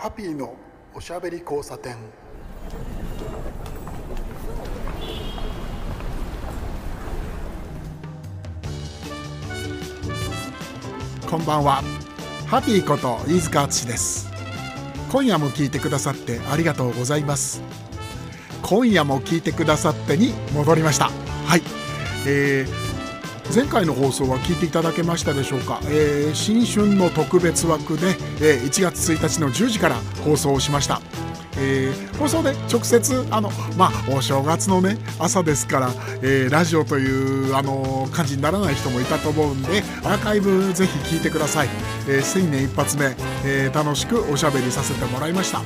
[0.00, 0.54] ハッピーの
[0.94, 1.96] おしゃべり交差点。
[11.28, 11.82] こんばんは。
[12.46, 14.30] ハッピーこと飯塚敦です。
[15.10, 17.60] 今夜も聞いてくださってありがとうございます。
[18.62, 21.06] 今夜も聞いてくださってに戻りました。
[21.06, 21.62] はい、
[22.24, 22.87] えー、
[23.54, 28.08] 前回の放送は聞いていただけましたでしょうか、えー、新春の特別枠で、
[28.40, 31.00] えー、1月1日の10時から放送をしました。
[31.60, 35.90] えー、放送で直接あの、まあ、お正月のね朝ですから、
[36.22, 41.68] えー、ラジオというあの感じにならない人もいたと思うんでアーカイブぜひ聞いてください、
[42.08, 43.06] えー、新年一発目、
[43.44, 45.62] えー、楽しくおしゃべりさせてもらいました、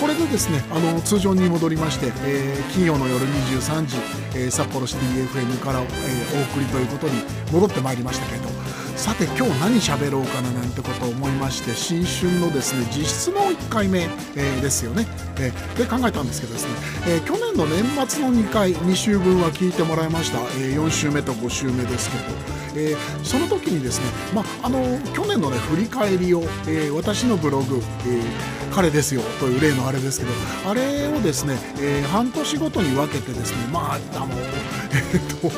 [0.00, 3.96] これでですねあの通常に戻りまして、えー、金曜の夜23時、
[4.34, 8.53] えー、札幌市 DFM から、えー、お送りということに戻ってまいりましたけれど
[8.96, 15.06] さて今日何喋ろうかななんてことを思いまして新春のですね実質の1回目、えー、ですよね、
[15.38, 24.80] えー、で考えたんですけどですね、えー、去年の年末の2回2週分は聞いてもらいました、え、4週目と5週目ですけど、え、その時にですね、まあ、の
[25.12, 28.22] 去年のね振り返りを、え、私のブログ、え、
[28.72, 30.32] 彼ですよという例のあれですけど
[30.68, 34.28] あれをですね、え、半年ごとに分けてですねまああの
[35.12, 35.48] えっと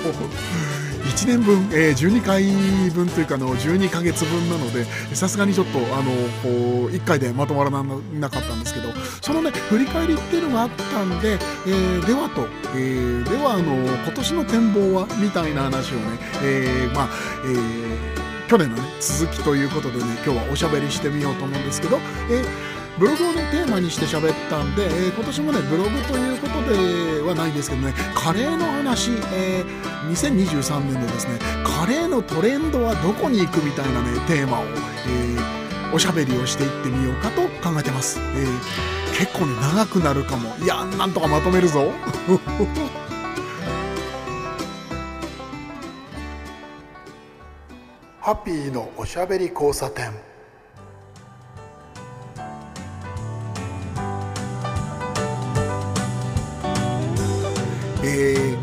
[1.06, 2.44] 1年分、えー、12回
[2.90, 6.10] 分というかの12ヶ月分なのでさすがにちょっとあの
[6.42, 6.48] こ
[6.86, 7.84] う1回でまとまらな
[8.28, 16.02] かったんですけどそのね振り返りっていうのがあったんで、えー、ではと、えー、ではあの今年の展望はみたいな話をね、
[16.42, 17.08] えー、まあ、
[17.44, 21.98] えー、去年のね続きということでね今日はおしゃべりしてみようと思うんですけど、
[22.30, 40.56] えーブログをねテーマにして喋ったんで、えー、今年もねブログということではないんですけどねカレーの話、えー、2023年でですねカレーのトレンドはどこに行くみたいなねテーマを、えー、おしゃべりをしていってみようかと考えてます、えー、結構ね長くなるかも。
[40.64, 41.90] いやなんとかまとめるぞ。
[48.20, 50.35] ハッピーのおしゃべり交差点。
[58.16, 58.56] え、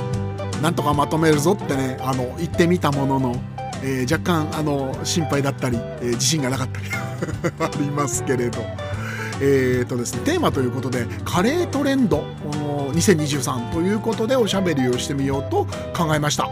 [0.61, 3.35] なんとかまとめるぞってねあの言ってみたものの、
[3.83, 6.85] えー、若干あの心配だったり、えー、自信がなかったり
[7.59, 8.61] ありますけれど。
[9.41, 12.23] えーとですね、テーマということでカレートレンド
[12.93, 15.65] 2023ということでおしゃべりをしてみようと
[15.97, 16.49] 考えました、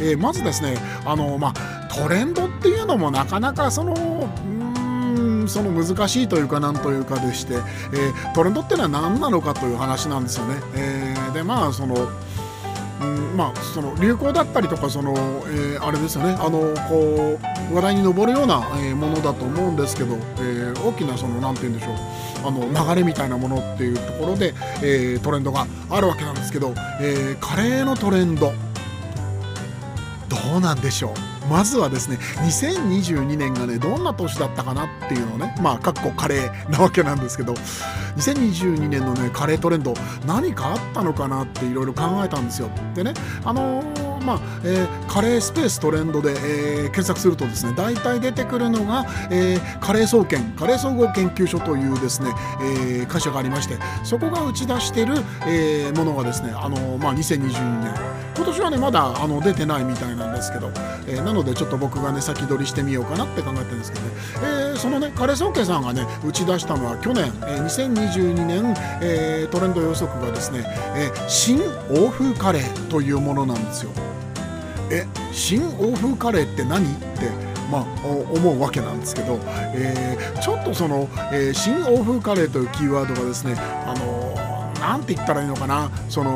[0.00, 4.28] えー、まずですねあの、まあ、トレンドっていうのもなかなかその
[5.48, 10.56] その難しいというかなんというかでして、えー、トレンドっていうのは何なのかという話なんですよね。
[10.74, 12.08] えー、でまあその
[12.98, 16.34] うんまあ、その流行だったりとかその、えー、あれですよね。
[16.38, 17.38] あのこ
[17.70, 21.96] う話題に上るような、え、ものだと思うんですけど、えー、大きなそのなんて言うんでしょう。
[22.48, 28.52] あの流れみたいなものっていうところで、え、トレンドがあるわけなんですけど、え、カレーのトレンド
[30.28, 31.35] どうなんでしょう。
[31.48, 37.54] まずはですね2022年がねどんな年だったかなっていうのをねまあかっこカレーなわけなんですけど
[38.16, 39.94] 2022年のねカレートレンド
[40.26, 42.70] 何かあったのかなっていろいろ考えたんですよ。
[42.94, 43.14] でね
[43.44, 55.14] あのーまあえー、カレースペーストレンドで、えー、検索するとですね大体出てくるのが、えー、カレー総研カレー総合研究所というですね、えー、会社がありましてそこが打ち出している、
[55.46, 57.50] えー、ものがですねあの、まあ、2022
[57.80, 57.94] 年
[58.36, 60.70] 今年はねまだあの出てないみたいなんですけど、
[61.06, 70.64] えー、なのでちょっと僕がね先取りしてみようかなって考えてるんですけどね、えー、そのねカレー総研さんがね打ち出したのは去年、えー、2022年、えー、トレンド予測がですね、
[70.96, 71.60] えー、新
[71.90, 73.90] 欧風カレーというものなんですよ。
[74.90, 76.84] え新欧風カレーって何？
[76.84, 79.40] ってまあ、思うわけなんですけど、
[79.74, 85.90] えー、ちょっとその、えー、新欧風カレーというキーワードがですね、あのー、なんて言ったらいいのかな？
[86.08, 86.32] その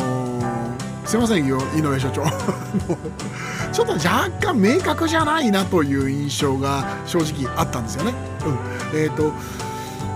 [1.04, 2.22] すいませんよ井上所長。
[3.72, 8.14] ちょっと若干明確じゃないなという印象が正直あったんですよね。
[8.92, 9.32] うん、えっ、ー、と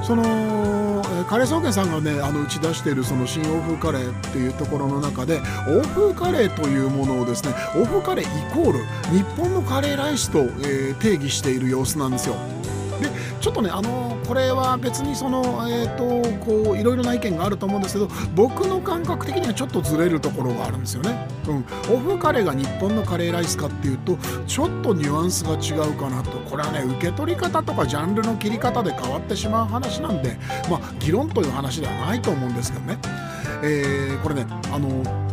[0.02, 0.22] その
[1.28, 8.78] カレー総研さんがねあの打ち出しているその新欧風カレーっていうところの中で欧風カレーというものをですね欧風カレーイコール
[9.10, 12.36] 日本のカレーライスと、えー、定義している様子なんですよ。
[13.00, 13.08] で
[13.40, 21.28] ちょっとねあのこれは別にそのえっ、ー、とこういろいろな意見があると思うんですけど僕の感覚的にはちょっとずれるところがあるんですよね。
[21.46, 21.64] うん、
[21.94, 30.38] オフカレーが日本のカレーライスかっていうとちょっとニュアンスが違うかなとこれはね受け取り方とかジャンルの切り方で変わってしまう話なんで
[30.70, 32.98] まあ議論という話ではないと思うんですけどね。
[33.62, 35.23] えー、これねあの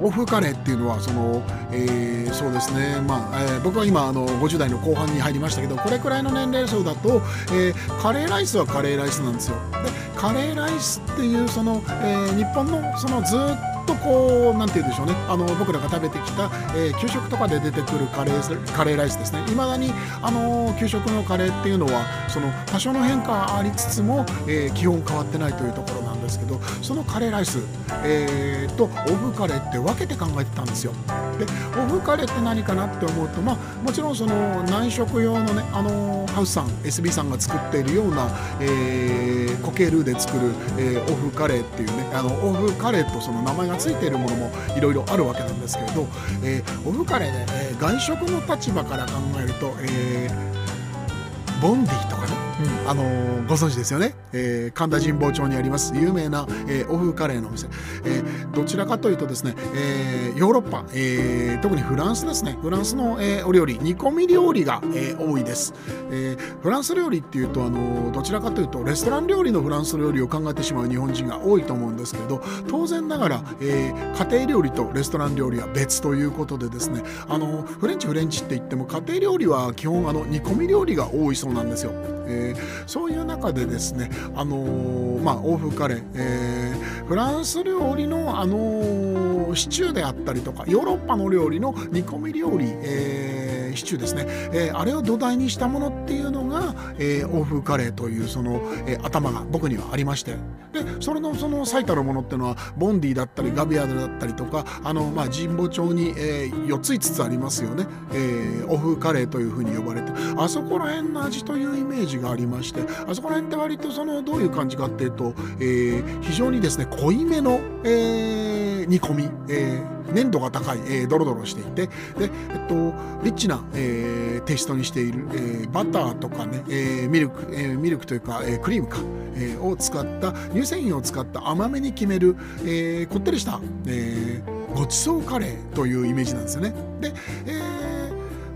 [0.00, 1.42] 欧風カレーっていうのはその、
[1.72, 7.20] えー、そうですね、まあえー、僕は今あの50代の後半に入りましたけどこれくらいの年齢層だと、
[7.52, 9.56] えー、カレーライスはカレーライスなんですよ。
[9.84, 15.14] でカレーライスっていうその、えー、日本のそのずっとこうなんて言うんでしょうね。
[15.28, 19.44] あの僕らが食べてきた、えー、給食とかで出てくるカレーカレーライスですね。
[19.48, 19.92] いまだに
[20.22, 27.58] あの給食のカレーっていうのはその多少の変化ありつつも、えー、基本変わってないというところなんですけどそのカレーライス、
[28.04, 30.92] えー、とオフカレーって分けて考えてたんですよ。
[31.38, 31.44] で
[31.80, 38.28] オフカレーって何かなって思うとまあもちろんその内食用のねあのハウスさん SB さんが作っているような、
[38.60, 46.06] えー、固ルーで作る、えー、オフカレーっていうねあのオフカレーとその名前がついているものもいろいろあるわけなんですけれど、
[46.42, 52.37] えー、オフカレーで、え、外食の立場から考えると、えー、ボンディとかね
[52.86, 57.68] あのー、ご存知ですよね、えー、神田神保町にあります有名な、えー、欧風カレーのお店、
[58.04, 62.58] えー、どちらかというとですね、えー、ヨーロッパ、えー、特にフランスですね。
[62.62, 63.78] フランスの、えー、お料理。
[63.78, 65.72] 煮込み料理が、えー、多いです、
[66.10, 81.92] えー、フランス料理っていうと、あのー、どちらかというとレストラン料理のフランス料理を考えてしまう日本人が多いと思うんですけど当然ながら、えー、家庭料理とレストラン料理は別ということでですねあのフレンチフレンチって言っても家庭料理は基本あの煮込み料理が多いそうなんですよ。
[82.28, 82.47] え、
[82.86, 100.36] そういう中でですね、あのー、まあ、欧風カレー、えー、フランス料理の、あのシチューであったりとかヨーロッパの料理の煮込み料理、えーシチューですね、えー、あれを土台にしたものっていうのが、えー、欧風カレーというその、えー、頭が僕にはありまして。
[100.72, 110.12] でそれのその最たるものっていうのはボンディだったりガビアドだったりとかあの、まあ、神保町に、えー、4つ5つありますよね、えー、欧風カレーというふうに呼ばれて。
[110.36, 121.92] あそこら辺の味というイメージがありましてあそこら辺って割とそのどういう感じかっていうと、えー、非常にですね濃いめの、えー、煮込み、えー粘度が高い、えー、ドロドロしていてで、
[122.22, 122.74] えっと、
[123.22, 128.98] リッチな、えー、テイストにしている、えー、バターとかね、えー、ミルク、えー、ミルクというか、えー、クリームか、
[129.34, 136.72] えー、を使った乳製品を使った甘めに決める、えー、こってりした、えー、ごちそうカレーというイメージなんですよね。
[137.00, 137.12] で、
[137.46, 137.97] えー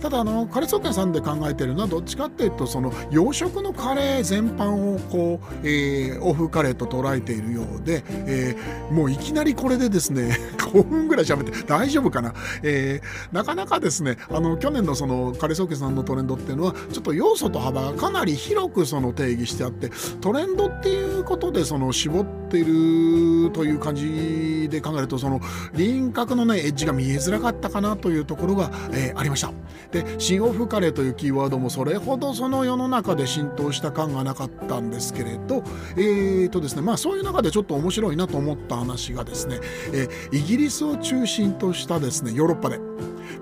[0.03, 12.35] ただあのカレー総研さんで考えてるのはどっちかっていうとその洋食のカレー全般をこう、えー、欧風カレーと捉えているようで、えー、もういきなりこれでですね5分ぐらい喋って大丈夫かな、
[12.65, 19.91] えー、なかなかですねあの去年のそのカレー総研さんのトレンドっていうのはちょっと要素と幅がかなり広くその定義してあって
[20.21, 25.41] トレンドっていうことでその絞ってるという感じで考えるとその
[25.75, 29.53] 輪郭のねエッジが見えづらかったかなというところが、えー、ありました。
[29.93, 35.63] で新オフカレーというキーワードもそれほどその世の中で浸透した感がなかったんですけれど
[35.97, 39.61] えーとですねまあそういう中でちょっと面白いなと思った話がですね、
[39.93, 42.81] えー、イギリスを中心としたですねヨーロッパで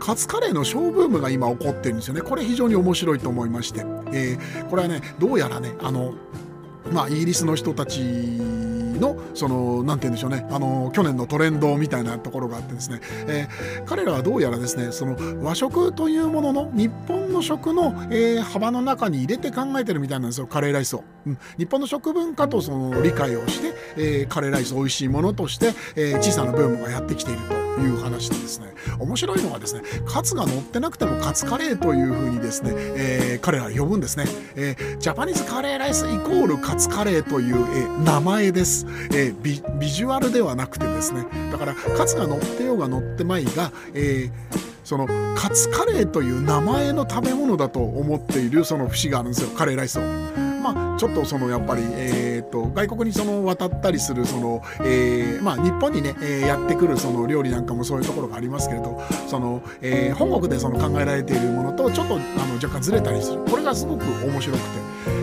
[0.01, 2.23] カツカレーのショーブームが今起こってるんですよね。
[2.23, 3.81] これ非常に面白いと思いまして、
[4.13, 6.15] えー、これはねどうやらねあの
[6.91, 8.01] まあイギリスの人たち
[9.01, 10.47] のその何て言うんでしょうね。
[10.51, 20.47] あの去年のトレンドみたいなところがあってですね、えー、彼らはどうやらですねその和食というものの日本の食の、えー、幅の中に入れて考えてるみたいなんですよ。
[20.47, 28.69] カレーライスを、うん、日本の食文化とその理解をして、えー、カレーライス美味しいものとして、え小さなブームがやってきているという話でですね。
[28.99, 34.25] 面白いのはですねカツが乗ってなくてもカツカレーというふうにですね、え彼ら呼ぶんですね、
[34.57, 38.87] えジャパニーズカレーライスイコールカツカレーという、え名前です。
[39.13, 45.07] えー、ビビジュアルではなくてですねだからカツが乗ってようが乗ってまいが、えー、その
[45.37, 50.50] カツカレーという名前の食べ物だと思っているその節があるんですよカレーライスを。
[50.73, 63.45] まあ、ちょっとそのやっぱり、えーと、外国にその渡ったりするその、えーまあ、日本にね、えー、やってくるその料理なんかもそういうところがありますけれどその、えー、本国でその考えられているものとちょっとあの若干ずれたりする。
[63.45, 64.65] これがすごく面白くて、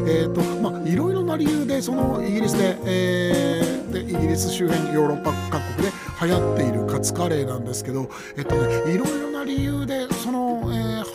[0.07, 10.36] えーとまあ、いろいろな理由でそのイギリスで、えーでイギリス周辺ヨーロッパ各国で流行っているカツカレーなんですけど、えっとね、いろいろな理由でその、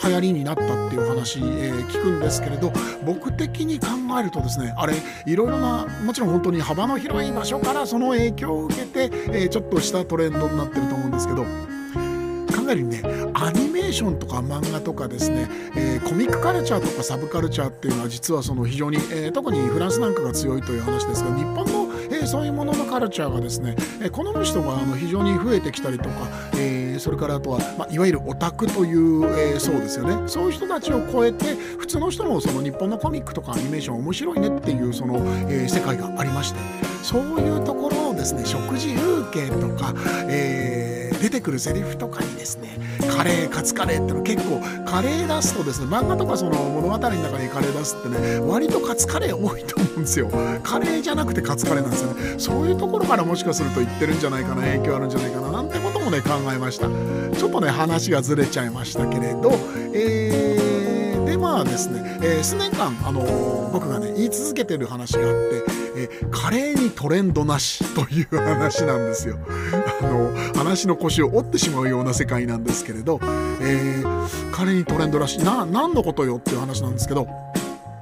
[0.05, 2.71] 流行りになったっていう話、えー、聞くんですけれど
[3.05, 3.87] 僕的に考
[4.19, 4.93] えるとですねあれ
[5.25, 13.01] いろいろなもちろん本当に幅の広い場所からその影響を受けて、えー、ちょっとしたトレンドになってると思うんですけど考えるにね
[13.33, 21.92] アニメーションとか漫画とかですね、えー、コミックカルチャーとかサブカルチャーっていうのは実はその非常に、えー、特にフランスなんかが強いという話ですが日本の
[22.23, 26.27] えそういうもののカルチャーがですね、え好む人があの非常に増えてきたりとか、
[26.57, 30.27] え、それからあとは、ま、いわゆるオタクという、え、そうですよね。
[30.27, 36.59] そういう人たちを超えて普通の人もその日本のコミックとかアニメーション面白いねっていうその、え、世界がありまして
[37.03, 39.93] そういうところをですね食事風景とか、
[40.27, 40.92] えー
[41.23, 42.77] 出てくるセリフとかにですね
[43.15, 50.29] カレーカツカレーっての結構カレー出すとですね漫画とかその物語の中にカレー出すってね割とカツカレー多いと思うんですよ。
[50.63, 52.39] カレーじゃなくてカツカレーなんですよね。
[52.39, 56.87] そういうところからもしかすると言ってるんじゃないかな影響あるんじゃないかななんてこともね考えました。
[56.87, 59.53] ちょっとね話がずれちゃいましたけれど
[59.93, 65.63] えー、でまあですね、えー、数年間、あのー、僕がね言い続けてる話があって、
[65.95, 69.37] えー、カレーにトレンドなしという話なんですよ。
[70.03, 73.19] の話の腰を折ってしまうような世界なんですけれど、
[73.61, 77.27] えー、カレーにトレンドらしいな何のことよっていう話なんですけど、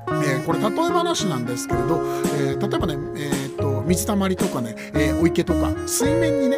[0.08, 2.02] えー、これ例え話なんですけれど、
[2.40, 6.58] えー、例えばね、えーと、水たまりとかね、えー、お池とか水面にね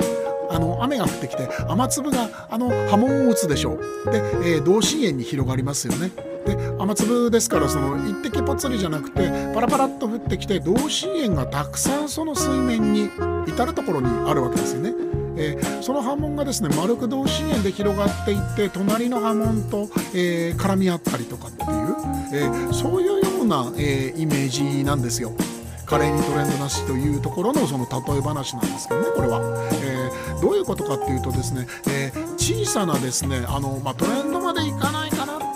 [0.49, 4.17] あの雨が降ってきて雨粒があの波紋を打つでしょうで、
[4.55, 6.11] えー、同心円に広がりますよね
[6.45, 13.09] で雨粒ですからその一滴ぽつりじゃなくてパラパラっと降ってきて同心円がたくさんその水面に
[13.47, 15.22] 至る所にあるわけですよね。
[15.35, 21.69] えー、その波紋がですね丸く同心円で広がっていって隣の波紋と、えー、絡み合ったりとかっていう、
[22.33, 25.33] えー、そういうような、えイメージなんですよ。
[25.85, 29.41] 華麗にトレンドなしというところのその例え話なんですけどねこれは、
[29.73, 30.09] え、
[30.41, 35.02] どういうことかっていうとですね、え、小さなですねあの、まあ、トレンドまでいかない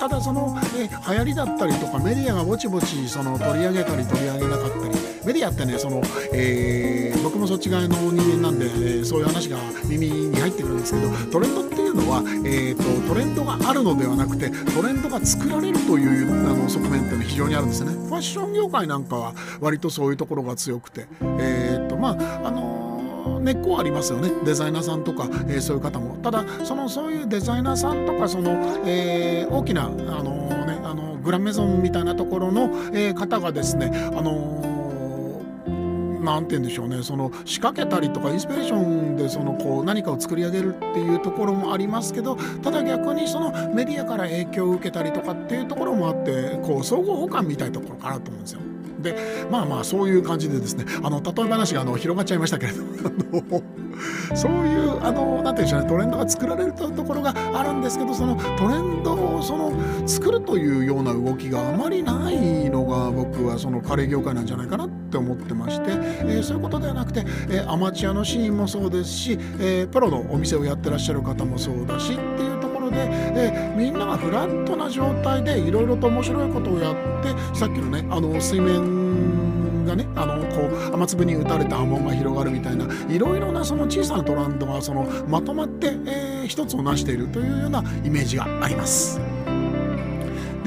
[0.07, 4.95] ただその、え、流行りだったりとかメディアがぼちぼちその取り上げたり取り上げなかったり
[5.25, 17.91] メディアってねその、えー、僕もそっち側の人間なんで、え、そういう話が耳に入ってくるんですけどトレンドっていうのは、えーと、トレンドがあるのではなくてトレンドが作られるというあの側面っていうのは非常にあるんですね。
[17.91, 21.07] ファッション業界なんかは割とそういうところが強くて、
[21.39, 22.87] えーとまああの
[23.41, 28.51] 根っこはありますよねデザイナーさんとか、えー、そういう方もただそのそういうデザイナーさんとかその、
[28.85, 34.77] えー、大きなあの、ね、あのグランメゾンみたいなところの、えー、方がですねあの
[36.27, 48.76] 何て言うんでしょうねその仕掛けたりとかインスピレーションでそのこう何かを作り上げるっていうところもありますけどただ逆にそのメディアから影響を受けたりとかっていうところもあってこう相互補完みたいなところかなと思うんですよ。
[48.99, 53.63] でまあまあそういう感じでですねあの例え話があの広がっちゃいましたけれども
[54.35, 59.73] そういうあのなんて言うんでしょうねトレンドが作られるというところがあるんですけどそのトレンドをその
[60.07, 72.56] 作るというような動きがあまりないのが僕はそのカレー業界なんじゃないかなって思ってまして、えー、そういうことではなくて、えー、アマチュアのシーンもそうですし、えー、プロのお店をやってらっしゃる方もそうだしっていう
[72.97, 89.36] で、えみんながフラットな状態でいろいろと面白いことをやってさっきのねあの水面がねあのこう雨粒に打たれた波紋が広がるみたいないろいろなその小さなトランドがそのまとまって、えー、一つを成しているというようなイメージがあります。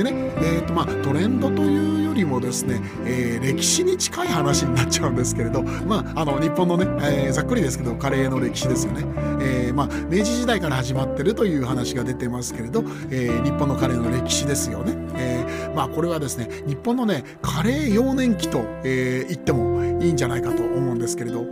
[0.02, 9.04] でね、えーとまあ、トレンドというよりもですね、えー、歴史に近い話になっちゃうんですけれど、まあ、あの日本のね、えー、ざっくりですけどカレーの歴史ですよね、
[9.42, 21.44] えーまあ、明治時代から始まってるという話が出てますけれど、えー、日本のカレーの歴史ですよね、えーまあ、これはですね日本のねカレー幼年期と、えー、言ってもいいんじゃないかと思うんですけれど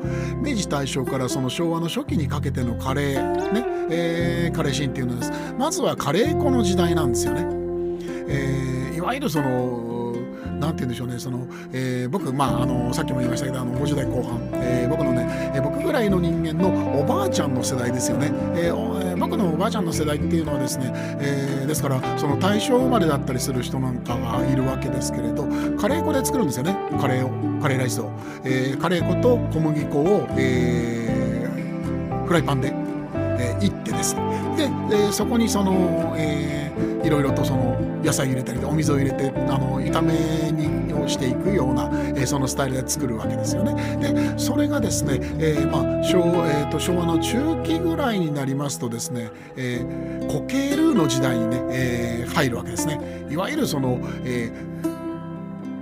[0.43, 5.33] 明治大正からその昭和の初期にかけてのカレーね、えー、カレーシーンっていうのです。
[5.59, 7.58] まずはカレー粉の時代なんですよね。
[8.29, 10.15] えー、いわゆるその
[10.59, 25.45] なんて言うんでしょうねその、えー、僕、まあ、あのさっきも言いましたけどあの50代後半、えー、僕のね、えー、僕ぐらいの人間のおばあちゃんの世代ですよね、えー、僕のおばあちゃんの世代っていうのはですね、えー、ですからその大正生まれだったりする人なんかがいるわけですけれど
[25.79, 28.11] カレー粉で作るんですよねカレーをカレーライスを、
[28.45, 32.73] えー、カレー粉と小麦粉を、えー、フライパンで、
[33.15, 34.23] えー、いってですね。
[34.57, 36.68] で、えー、そこにその、えー、
[37.09, 37.75] いろいろとその
[38.05, 43.97] 野菜入れたりお水を入れてあの炒めにをしていくような、えー、そのスタイルで作るわけですよね。
[43.97, 53.01] でそれがですね、えーまあ昭えーと、昭和の中期ぐらいになりますとですね、えー、コケルーの時代にね、えー、入るわけですね。
[53.31, 54.53] いわゆるその、え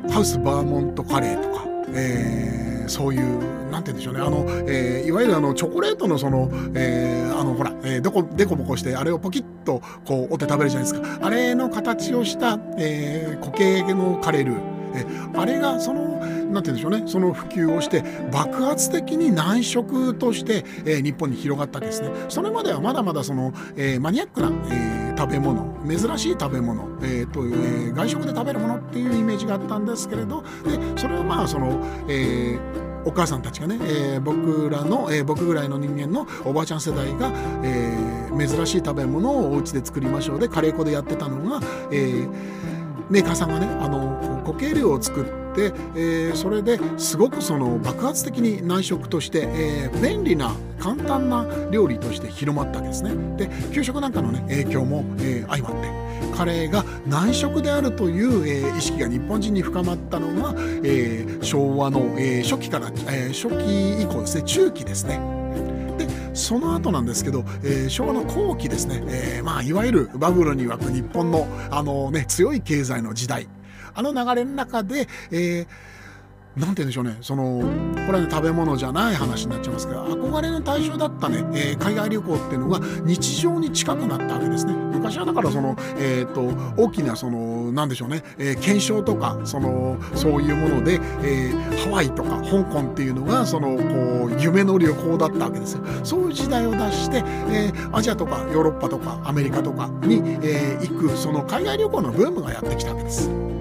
[0.04, 4.20] ー、ハウスバーモントカレーとか、えーそういうなんて言うんでしょうね。
[4.20, 11.18] あの、えー、いわゆるあのチョコレートのその、えー、あのほら、えー、どこでこぼこしてあれをポキッとこう折って食べるじゃないですか。
[11.20, 14.76] あれの形をした、えー、固形のカレールー。
[14.94, 16.22] えあれがその
[16.52, 17.04] 何て言うんでしょうね。
[17.06, 22.10] その普及をして爆発的に難食として、えー、日本に広がったわけですね。
[22.28, 37.30] それまではまだまだその、えー、マニアックな、えー、食べ物珍しい食べ物、えーとえー、外食で食べるものっていうイメージがあったんですけれどでそれをまあその、えーお母さんたちがね、えー、僕らの、えー、僕ぐらいの人間のおばあちゃん世代が、
[37.62, 40.40] えー、珍しい食べ物をお家で作りましょう。
[40.40, 41.60] でカレー粉でやってたのが、
[41.92, 42.75] えー、
[43.10, 53.12] メーカーさんがねあの固形量を作ってで、えー、それですごくその爆発的に内食として、えー、便利な簡単な料理として広まったわけですね。
[53.36, 55.88] で給食なんかのね影響も、えー、相まって
[56.36, 65.45] カレーが内食であるという、えー、意識が日本人に深まったのが、えー、昭和の、えー、初期から、えー、初期以降ですね中期ですね。
[65.96, 73.48] でその後なんですけど、えー、昭和の後期ですね、えーまあ、いわゆるバブルに沸く日本のあの、ね、強い経済の時代
[73.94, 75.66] あの流れの中で、えー
[76.56, 77.18] なんて言うんでしょうね。
[77.20, 77.60] その
[78.06, 84.72] これはね食べ物じゃない話になっちゃいますけど憧れの対象だったね、えー、海外旅行っていうのが日常に近くなったわけですね。
[84.72, 95.82] 昔はだからその、えーと、大きなそのなんでしょうね、えー、検証とかそのそういうもので、えー、ハワイとか香港っていうのがそのこう夢の旅行だったわけですよ。
[96.02, 103.55] そういう時代を出して、えー、アジアとかヨーロッパとかアメリカとかに、えー、行くその海外旅行のブームがやってきたわけです。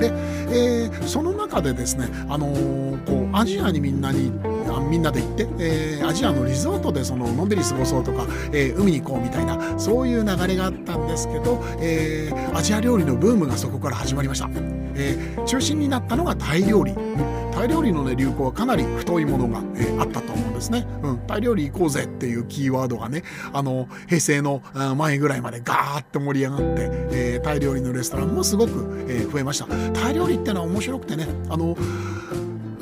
[0.00, 0.10] で、
[0.50, 14.48] えー、その中でですね、あのー、こうアジアにみんなに行ってみんなで行って、えー、アジアのリゾートでそののんびり過ごそうとか、えー、海に行こうみたいなそういう流れがあったんですけど、えー、アジア料理のブームがそこから始まりました、
[14.94, 16.94] えー、中心になったのがタイ料理、
[17.52, 23.22] タイ料理の、ね、流行はかなり太いものが、えー、あったと思うんですね、うん、タイ料理行こうぜっていうキーワードがね
[23.52, 24.62] あの平成の
[24.96, 29.66] 前ぐらいまでガーッと盛り上がって、えー、タイ料理のレストランもすごく、えー、増えました。
[29.92, 31.76] タイ料理ってのは面白くてねあの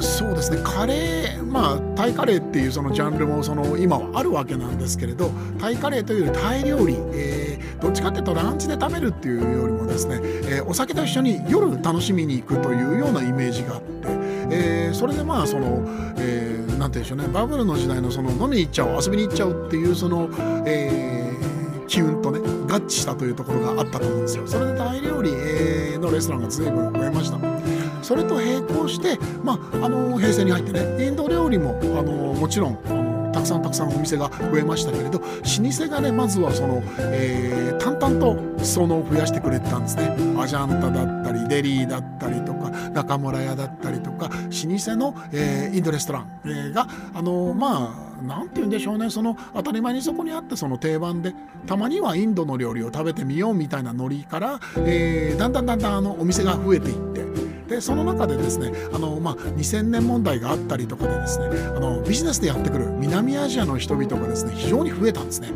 [0.01, 14.09] そうですねカレーまあタイカレーっていうそのジャンルもその今はあるわけなんですけれどタイカレーというよりタイ料理、えー、どっちかっていうとランチで食べるっていうよりもですね、えー、お酒と一緒に夜楽しみに行くというようなイメージがあって、
[14.51, 15.85] えー、それでまあその、
[16.19, 20.29] えー、なんて言うんでしょうねバブルの時代のその飲みに行っちゃおう遊びに行っちゃおうっていうその、
[20.67, 24.47] えー、機運とね合致したというところがあったと思うんですよ。
[24.47, 27.88] それでタイ料理、えー、のレストランが随分増えました。
[28.03, 40.15] それと並行して、まあ、あの平成に入ってねインド料理もあのもちろんあのたくさんたくさんお店が増えましたけれど老舗がねまずはその、えー、淡々と裾野を増やしてくれてたんですね。
[40.41, 51.35] アジャンタだったりデリーだったりとか中村屋だったりとか老舗の、えー、インドレストラン、えー、があのまあ何て言うんでしょうねその当たり前にそこにあってその定番で
[51.67, 65.51] たまにはインドの料理を食べてみようみたいなノリから、えー、だんだんだんだんあのお店が増えていってでその中でですねあの、まあ、2000年問題があったりとかでですねあのビジネスでやってくる南アジアの人々がですね非常に増えたんですね。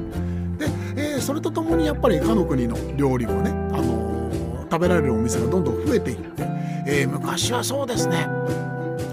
[0.58, 6.42] で、えー、それとともにやっぱりかの国の料理もね、あの食べられるお店がどんどん増えていって、
[6.86, 8.26] えー、昔はそうですね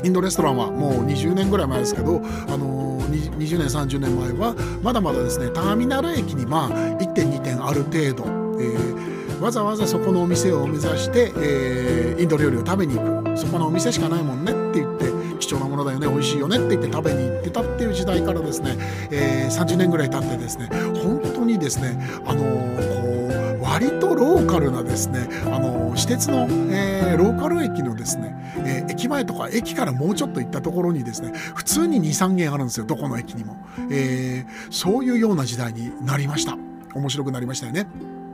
[0.04, 8.26] インドレストランはもう20年ぐらい前ですけど、あのー、20年30年前はまだまだですねターミナル駅にまあ1.2点ある程度、
[8.62, 9.09] えー
[9.40, 13.38] わざわざそこのお店を目指して、えー、インド料理を食べに行く。
[13.38, 15.06] そこのお店しかないもんねって言って
[15.40, 18.76] 貴重なものだよね美味しいよねって言って食べに行ってたっていう時代からですね、
[19.12, 20.68] えー、30年ぐらい経ってですね
[21.02, 33.58] 本当にですねあのー、こう割とローカルなですね、あの私鉄の、えー、ローカル駅のですね、え、駅前とか駅からもうちょっと行ったところにですね普通に23軒あるんですよどこの駅にも、
[33.92, 36.58] えー、そういうような時代になりました。
[36.96, 37.88] 面白くなりましたよね。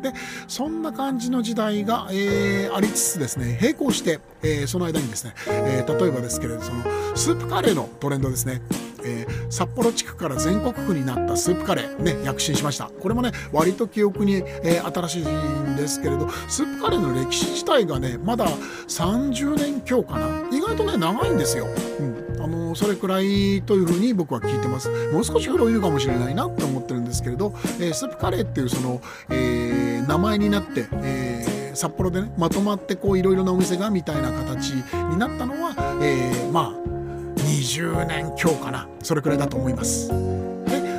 [0.06, 0.14] で
[0.48, 6.84] そんな感じの時代が、えー、ありつつですね並行して、えー、その間にですね、えー、例えばですけれどその
[7.16, 8.62] スープカレーのトレンドですね。
[9.08, 12.86] えー、札幌地区から全国区になったスープカレーね躍進しました。
[12.90, 18.48] これもね割と記憶に、えー、新しいんですけれどスープカレーの歴史自体がねまだ
[18.88, 20.48] 30年強かな。
[20.52, 21.68] 意外とね長いんですよ、
[22.00, 22.25] うん。
[22.40, 24.90] あのそれくらいというふうに僕は聞いてます。
[25.12, 36.96] もう少し古いかもしれないなって思ってるんですけれど、えー、スープカレーっていうその、えー、名前になって、えー、札幌でねまとまってこういろいろなお店がみたいな形になったのは、えー、まあ
[37.38, 38.88] 20年強かな。
[39.02, 40.10] それくらいだと思います。
[40.10, 40.16] で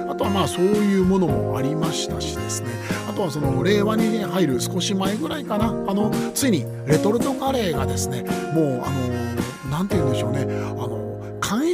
[0.09, 2.68] あとはまあそういうものもありましたしですね。
[3.09, 5.66] あとはその令和に入る少し前ぐらいかな。
[5.66, 8.22] あのついにレトルトカレーがですね
[8.55, 10.42] もうあの何て言うんでしょうね。
[10.42, 11.06] あの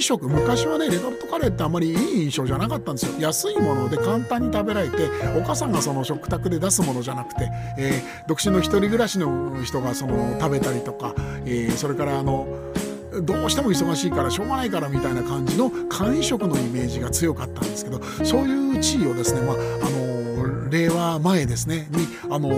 [0.02, 3.12] 食昔はねレトルトカレーってあんまりいい印象じゃなかったんですよ。
[3.18, 12.46] 安いもので簡単に食べられてお母さんがその食卓で出すものじゃなくて、えー、独身の一人暮らしの人がその食べたりとか、えー、それからあの
[13.20, 22.48] どうしても忙しいからしょうがないからみたいな感じの簡易食のイメージが強かったんですけどそういう地位をですね、まあ、あの令和前ですねにあの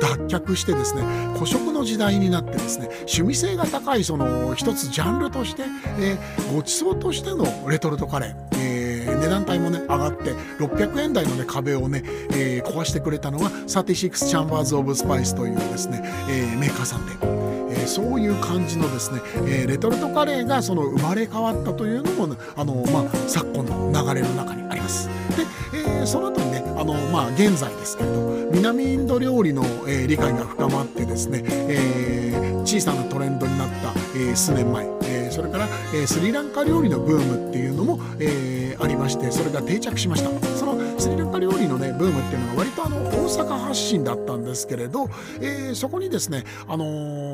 [0.00, 1.02] 脱却してですね
[1.34, 5.64] 古食の時代になってですね趣味性が高いその一つジャンルとして、
[5.98, 13.86] えー、ごちそうとしてのレトルトカレー、えー、値段帯もね上がって600円台のね壁をね、えー、壊してくれたのが36
[14.28, 17.37] チャンバーズ・オブ・スパイスというですね、えー、メーカーさんで。
[17.88, 25.08] そういう感じのですね、えレトルトカレーがその生まれ変わったというのも、あのまあ、昨今の流れの中にあります。
[25.36, 25.44] で、
[26.02, 45.08] えその後にねあの、まあ、現在ですけれど南インド料理の、え理解が深まってですね、え、小さなトレンドになった、え数年前、えそれから、えスリランカ料理のブームっていうのも、えありましてそれが定着しましたそのスリランカ料理のねブームっていうのは割とあの大阪発信だったんですけれど、
[45.40, 46.84] えー、そこにですね、あの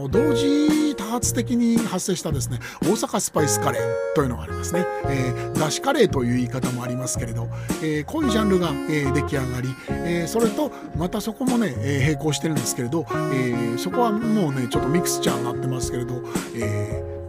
[0.06, 3.82] ー、同時多発的に発生したですね大阪スパイスカレー
[4.14, 7.48] というのがありますね、えー、だしカレーという言い方もありますけれど、
[7.82, 16.22] えー、こういうジャンルが、えー、出来上がり、えー、それとまたそこもね、えー、並行してるんですけれど、えー、そこはもうねちょっとミクスチャーになってますけれど、
[16.54, 17.23] えー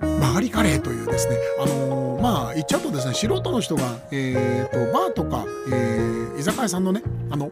[0.00, 7.50] 曲がりカレーというですね、あのー、まあ言っちゃうとですね素人の人が、えーと、バーとか、えー、居酒屋さんのねあの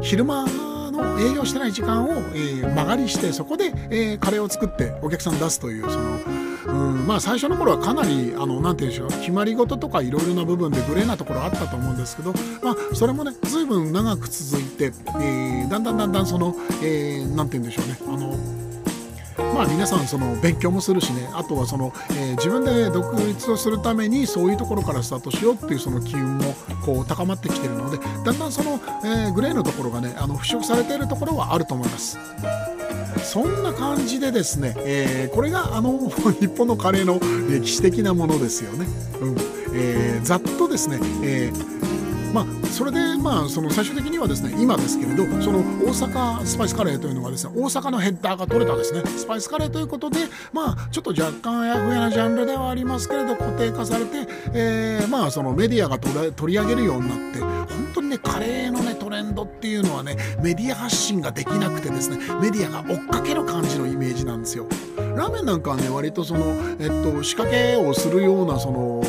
[0.00, 6.18] 昼間の営業してない時間を、えー、間借りしてそこで、えー、カレーを作ってお客さん出すというその
[6.66, 18.36] うんまあ最初の頃はかなりあのなて言うんでしょう決まり事とかいろいろな部分でグレーなところあったと思うんですけど、まあ、それもね随分長く続いて、えー、だんだんだんだんその、えー、て言うんでしょうねあの
[19.54, 32.18] まあ皆さんその勉強もするしねあとはその、えー、自分で独立をするためにそういうところからスタートしようっていうその機運もこう高まってきてるのでだんだんその、えー、グレーのところがねあの払拭されているところはあると思います。
[33.22, 38.86] そんな感じでですね、えー、これがあの 日本のカレーの歴史的なものですよね。
[39.20, 39.36] うん
[39.74, 41.79] えー、ざっとですね、えー
[42.32, 50.18] まあ、それで、まあ、その最終的にはですね今ですけれどその大阪スパイスカレーというのがですね大阪のヘッダーが取れたですねスパイスカレーということで、
[50.52, 64.66] まあ、ちょっと若干あやふやなジャンルではありますけれど固定化されて、えー、まあそのメディアが取り上げるようになって本当にねカレーのねトレンドっていうのはねメディア発信ができなくてですねメディアが追っかける感じのイメージなんですよ。
[65.16, 68.99] ラーメンなんかはね割とその、えっと、仕掛けをするようなその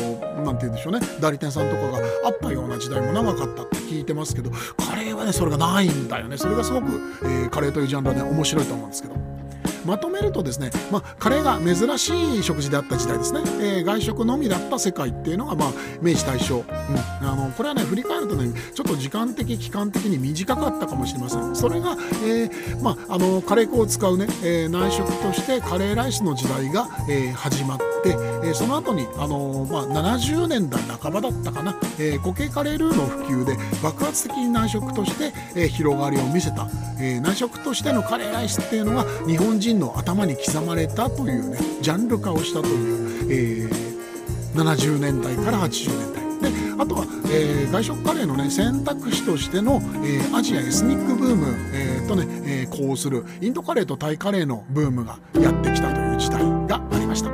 [0.52, 6.86] なんて言うんでしょうね代理店さんとかがあったような時代も長かったって聞いてますけどカレーはねそれがないんだよねそれがすごく、
[7.24, 9.41] えー、カレーというジャンルはね面白いと思うんですけど。
[9.84, 21.54] まとめるとですね、まあ、カレーが珍しい食事であった時代ですね、えー、外食のみだった世界っていうのが、まあ、明治大正、うん、あのこれはね振り返るとねちょっと時間的期間的に短かったかもしれません。
[21.54, 36.68] それが、えー、まあ、あのカレー粉を使うね、えー、内食としてカレーライスの時代が、え始まって、えその後にあのまあ、70年代半ばだったかな、え固形カレールーの普及で爆発的に内食として、え広がりを見せた、
[36.98, 46.22] え内食としてのカレーライスっていうのが日本人の頭に刻まれたというねジャンル化をしたという、えー、70年代から80年代。
[46.42, 57.30] であとは、えー、外食カレーの、ね、選択肢としての、えー、アジアエスニックブーム、えー、とね、えー、こうするインドカレーとタイカレーのブームがやってきたという時代がありました。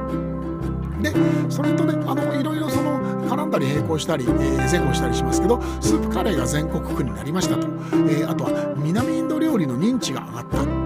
[1.03, 1.13] で
[1.49, 2.99] それとねあのいろいろその
[3.29, 7.69] 絡んだり並行したり、えー、前後したりしますけどスープカレーが全国区になりましたと、
[8.09, 10.78] えー、あとは南インド料理の認知が上がった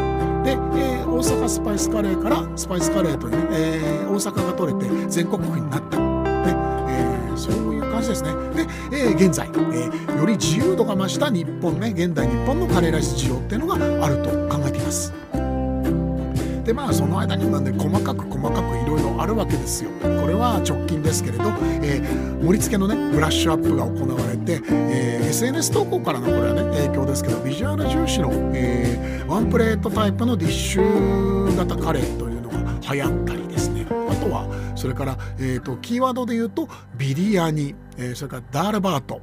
[0.45, 6.05] で、えー、大阪スパイスカレーからスパイスカレーという、えー、大阪が取れて全国区になった、ね
[6.89, 8.31] えー、そういう感じですね。
[8.55, 13.75] で、えー、現在、えー、より自由度が増した日本ね現代日本のカレーライス需要っていうのが
[14.05, 15.13] あると考えています。
[16.73, 19.91] でまあその間にもね細かく細かくいろいろあるわけですよ。
[20.01, 21.45] これは直近ですけれど、
[21.83, 32.57] えー、盛り付けのねブラッシュアップが行われて、えー、SNS 投稿からのこれはね影響ですけどビジュアル重視の、えー、ワンプレートタイプのディッシュ型カレーというのが
[32.95, 33.87] 流行ったりですね。
[33.91, 39.21] あとはそれから、えーと、キーワードで言うとビリヤニ、えー、それからダールバート。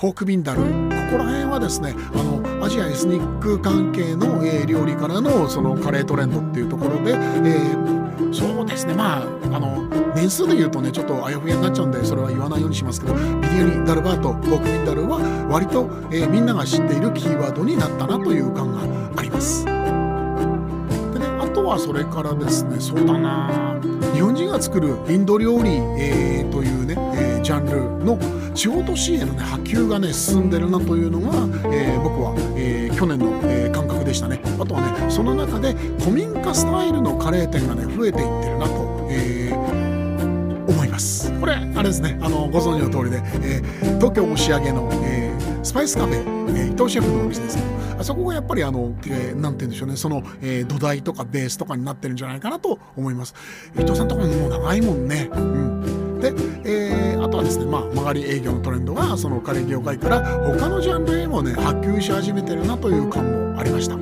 [0.00, 0.62] ポークビンダル。
[0.62, 0.66] こ
[1.12, 8.94] こら辺はですねあのアジアエスニック関係の、えー、料理からのそのカレートレンドっていうところで、えー、そうですね。
[8.94, 15.18] まああの年数で言うとねちょっとあやふやになっちゃうんでそれは言わないようにしますけどビリヤニダルバートポークビンダルは
[15.50, 18.80] 割と、えー、みんなが知っているキーワードになったなという感が
[19.20, 19.66] あります。
[19.66, 19.76] でね
[21.38, 23.78] あとはそれからですねそうだな。
[24.12, 28.18] 日本人が作るインド料理、えー、というね、えー、ジャンルの
[28.54, 31.28] 地方都市への、ね、波及がね進んでるなというのが、
[31.72, 34.40] えー、僕は、えー、去年の、えー、感覚でしたね。
[34.58, 41.32] あとはねその中で古民家スタイルのカレー店がね増えていってるなと、えー、思います。
[41.40, 45.29] これあれですねあのご存知の通りで、えー、東京押上の、えー、
[45.62, 46.16] スパイスカフェ、
[46.56, 53.34] えー、伊藤シェフのお店ですけどあそこがやっぱりあの、えー、なんて言うんでしょうねその、えー、土台とかベースとかになってるんじゃないかなと思います。
[53.78, 55.28] 伊藤さんとかももう長いもんね。
[55.32, 56.20] うん。
[56.20, 56.32] で、
[56.64, 63.96] えー、あとはですね、まあ、曲がり営業のトレンドがそのカレー業界から他のジャンルへもね波及し始めてるなという感もありました。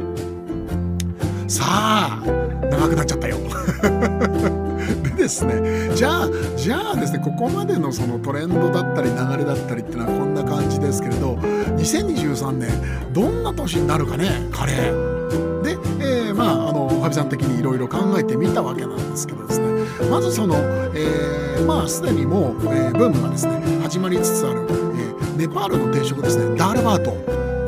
[1.48, 2.22] さあ
[2.70, 3.36] 長くなっちゃったよ。
[5.02, 10.37] でですねじゃあじゃあですねここまでのそのトレンドだったり流れだったりっていうのはこんな
[10.78, 15.62] ですけれど2023年どんな年になるかねカレー。
[15.62, 19.68] で、えー、まああのおかみさん的にいろいろ考えてみたわけなんですけどですね。
[20.10, 20.56] まずその、
[20.94, 27.10] えー、まあすでにもう、えー、ブームがですね始まりつつある、えー、ネパールの定食ですねダールバート。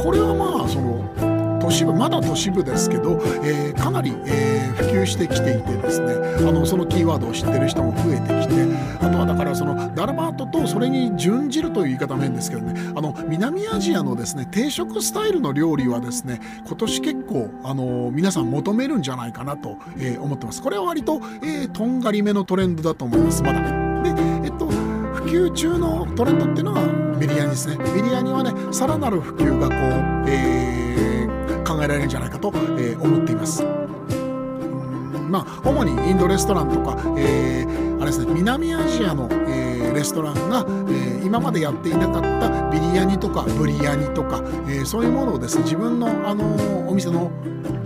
[0.02, 1.04] これはまあその
[1.70, 6.14] 都市部まだ都市部ですけど、えー、かなり、えー、普及してきていてですね
[6.48, 8.66] あのそのキーワードを知ってる人も増えてきて
[9.00, 20.60] あとはだからそのダルバートとそれに準じるという言い方も変ですけどねあの南アジアのですね定食スタイルの料理はですね今年結構あの皆さん求めるんじゃないかなと、えー、思ってます。
[20.60, 23.44] これは割と、えー、とんがりめのトレンドだと思います。
[23.44, 24.12] まだね。
[24.12, 27.76] でえっと普及中のトレンドっていうのはビリヤニですね。
[27.94, 30.70] ビリヤニはねさらなる普及がこう、えー
[31.84, 33.64] えられるんじゃないかと、え、思っています。
[35.30, 47.30] まあ、主にインドレストランとか、えー、あれですね、南アジアの、えー、レストランが、えー、今までやっていなかったビリヤニとかブリヤニとか、えそういうものをですね自分の、あのお店の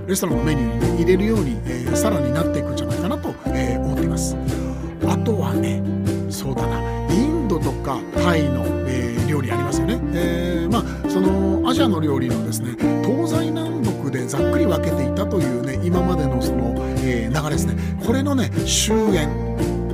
[0.06, 4.36] レストランのメニューに、入れるように、えさらになっていくんじゃないかなと、え思っています。
[5.06, 5.82] あとはね
[6.30, 6.80] そうだな
[7.12, 10.00] インドとかタイの、え料理ありますよね。
[10.14, 10.53] えまあ
[11.14, 12.72] そのアジアの料理のですね
[13.04, 16.74] 東西南北でざっくり分けていたというね今までのその、
[17.04, 17.76] えー、流れですね。
[18.04, 19.28] これのね終焉、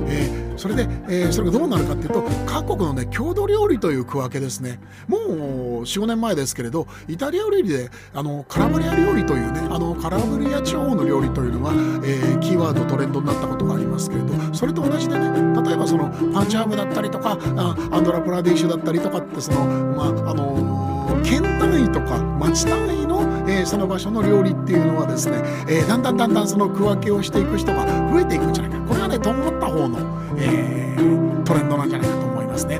[0.07, 4.79] えー、それで、えー、それがどうなるかっていうと各国のね郷土料理という区分けですね。
[5.07, 11.71] もう45年前ですけれどイタリア料理であのカラブリア料理というねあのカラブリア地方の料理というのが、
[12.03, 15.29] え、キーワードトレンドになったことがありますけれどそれと同じでね
[15.61, 20.80] 例えばそのパンチャームだったりとかあアンドラプラディッシュだったりとかってそのまああの、
[21.23, 23.11] 県単位とか町単位の
[23.47, 28.85] えー、その場所の料理っていうのはですね、えー、だんだんだんだんその区分けをしていく人が増えていくんじゃないか。
[28.87, 29.99] これはねとんがった方の、
[30.37, 32.79] えー、トレンドなんじゃないかと思いますね。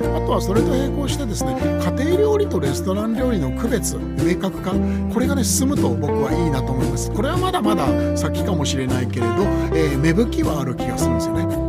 [0.00, 4.72] あとはそれと並行してですね家庭料理とレストラン料理の区別明確化。
[5.12, 7.12] これがね進むと僕はいいなと思います。
[7.12, 11.63] これはまだまだ先かもしれないけれど、えー、芽吹きはある気がするんですよね。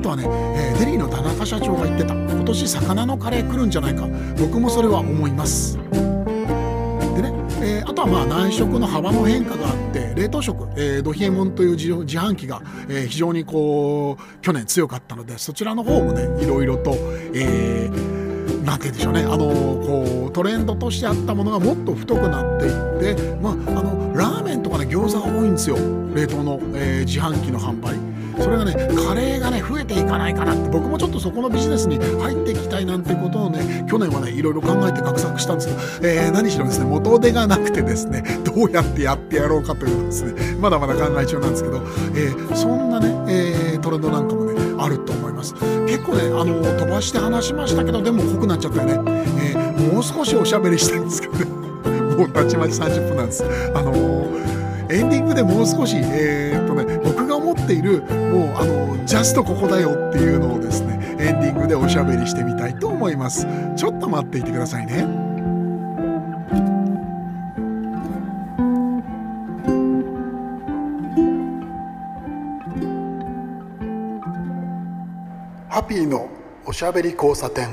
[0.00, 4.08] あとはね、えー、デリーの田中社長が言ってた今年魚のカレー来るんじゃないか。
[4.38, 5.76] 僕もそれは思います。
[5.76, 5.82] で
[7.20, 16.94] ねえー、あとはまあ内食の幅の変化があって冷凍食、えー、ドヒエモンという自販機が、えー、非常にこう去年強かったのでそちらの方もねいろいろと、
[17.34, 19.20] えー、なんて言うんでしょうね。
[19.24, 25.76] あのこうトレンドとしてあったものがもっと太くなっていって、まあ、あのラーメンとかね餃子が多いんですよ。
[26.14, 28.09] 冷凍の、えー、自販機の販売。
[28.42, 41.78] それがねカレーがね増えていかないかなって僕もちょっとそこのビジネスに入っていきたいなんてことをね去年はねいろいろ考えて画策したんですけど、えー、何しろですね元手がなくてですねどうやってやってやろうかというのですねまだまだ考え中なんですけど、
[42.14, 45.54] えー、そんなね、えー、トレンドなんかもねあると思います。
[45.54, 51.60] 結構ねあの飛ばして話しましたけどでも濃くなっちゃったよね、えー、もう少しおしゃべりしたいんですけどね。
[52.16, 53.44] もうたちまち30分なんです。
[53.74, 53.92] あの
[54.90, 56.99] エンディングでもう少し、えー、っとね、
[57.70, 63.46] ている、もう、あの、ジャストここだよっていうのをですね、エンディングでおしゃべりしてみたいと思います。
[63.76, 65.06] ちょっと待っていてくださいね。
[75.68, 76.28] ハッピーの
[76.66, 77.68] おしゃべり交差点。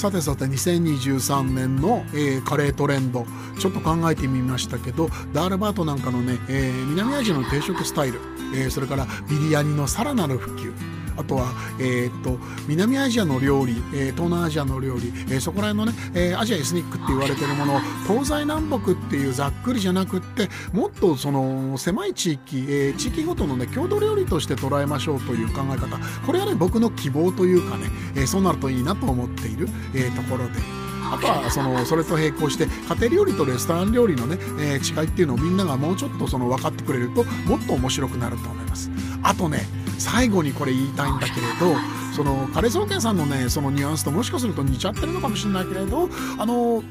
[0.00, 3.26] さてさて2023年の、えー、カレートレンド
[3.60, 8.18] ちょっと考えてみましたけどダールバートなんかのね、えー、南アジアの定食スタイル、
[8.54, 10.72] えー、それからビリヤニのさらなる普及
[11.16, 30.89] あとは、えー、っと南アジアの料理、えー、東南アジアの料理、えー、そこら辺のね、えアジアエスニックって言われてるものを東西南北っていうざっくりじゃなくってもっとその狭い地域、え地域ごとのね郷土料理として捉えましょうという考え方これはね僕の希望というかね、えそうなるといいなと思っている、えところで。
[31.10, 38.90] あとはそのそれと並行して家庭料理とレストラン料理のね、えー、違いっていうのをみんながもうちょっとその分かってくれるともっと面白くなると思います。
[39.22, 39.66] あとね
[39.98, 41.76] 最後にこれ言いたいんだけれど
[42.16, 46.82] そのカレー総研さんのねそのニュアンスともしかすると似ちゃってるのかもしれないけれどあの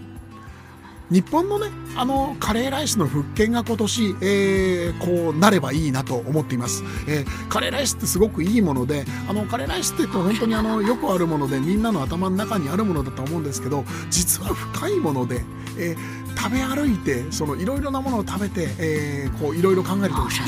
[1.10, 15.42] 日本のねあのカレーライスの復権が今年、えー、こうなればいいなと思っています、えー、カレーライスってすごくいいものであのカレーライスって言うと本当にあのよくあるものでみんなの頭の中にあるものだと思うんですけど実は深いもので、
[15.78, 20.48] えー、食べ歩いてそのいろいろなものを食べて、えー、こういろいろ考えるとですね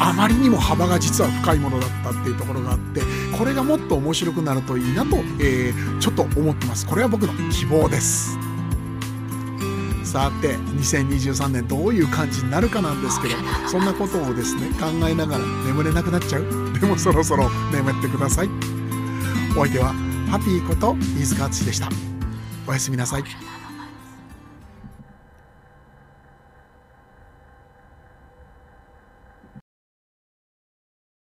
[0.00, 3.00] あまりにも幅が実は深いものだったっていうところがあって
[3.36, 6.86] これがもっと面白くなるといいなと、えー、ちょっと思ってます。
[6.86, 8.43] これは僕の希望です。
[10.14, 13.34] さて2023年どういう感じになるかなんですけど
[13.68, 16.78] そんなことをですね考えながら眠れなくなっちゃう。
[16.80, 18.50] でもそろそろ眠ってください。
[19.56, 19.88] お相手は
[20.30, 21.88] ハッピーこと飯塚敦でした。
[22.64, 23.24] おやすみなさい